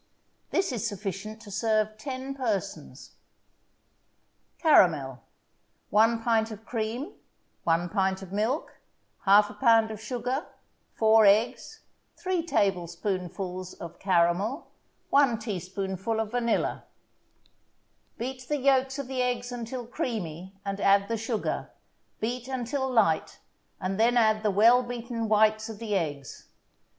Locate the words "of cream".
6.49-7.13